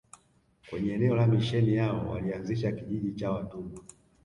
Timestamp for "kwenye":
0.69-0.93